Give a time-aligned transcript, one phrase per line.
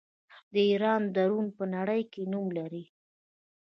[0.53, 2.83] د ایران ډرون په نړۍ کې نوم لري.